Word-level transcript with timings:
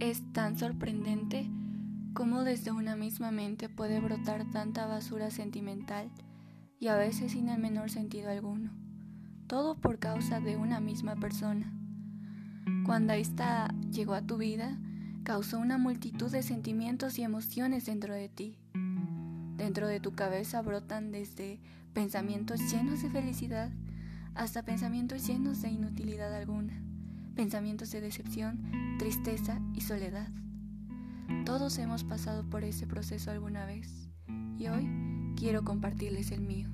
Es 0.00 0.22
tan 0.32 0.56
sorprendente 0.56 1.46
cómo 2.14 2.42
desde 2.42 2.72
una 2.72 2.96
misma 2.96 3.30
mente 3.30 3.68
puede 3.68 4.00
brotar 4.00 4.50
tanta 4.50 4.86
basura 4.86 5.30
sentimental 5.30 6.10
y 6.78 6.88
a 6.88 6.96
veces 6.96 7.32
sin 7.32 7.50
el 7.50 7.60
menor 7.60 7.90
sentido 7.90 8.30
alguno. 8.30 8.70
Todo 9.46 9.78
por 9.78 9.98
causa 9.98 10.40
de 10.40 10.56
una 10.56 10.80
misma 10.80 11.16
persona. 11.16 11.70
Cuando 12.86 13.12
ésta 13.12 13.74
llegó 13.92 14.14
a 14.14 14.22
tu 14.22 14.38
vida, 14.38 14.78
causó 15.22 15.58
una 15.58 15.76
multitud 15.76 16.30
de 16.30 16.42
sentimientos 16.42 17.18
y 17.18 17.22
emociones 17.22 17.84
dentro 17.84 18.14
de 18.14 18.30
ti. 18.30 18.56
Dentro 19.58 19.86
de 19.86 20.00
tu 20.00 20.14
cabeza 20.14 20.62
brotan 20.62 21.12
desde 21.12 21.60
pensamientos 21.92 22.72
llenos 22.72 23.02
de 23.02 23.10
felicidad 23.10 23.70
hasta 24.34 24.62
pensamientos 24.62 25.26
llenos 25.26 25.60
de 25.60 25.68
inutilidad 25.68 26.34
alguna 26.34 26.89
pensamientos 27.40 27.90
de 27.90 28.02
decepción, 28.02 28.70
tristeza 28.98 29.62
y 29.72 29.80
soledad. 29.80 30.28
Todos 31.46 31.78
hemos 31.78 32.04
pasado 32.04 32.44
por 32.44 32.64
ese 32.64 32.86
proceso 32.86 33.30
alguna 33.30 33.64
vez 33.64 34.10
y 34.58 34.68
hoy 34.68 34.86
quiero 35.38 35.64
compartirles 35.64 36.32
el 36.32 36.42
mío. 36.42 36.68